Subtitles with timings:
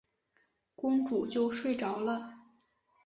[0.75, 2.33] 公主就睡着了。